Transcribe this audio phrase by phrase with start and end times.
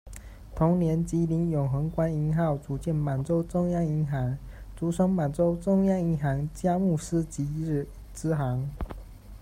[0.55, 4.35] 同年，吉林永衡官银号组建满洲中央银行，
[4.75, 8.67] 逐称满洲中央银行佳木斯吉字支行。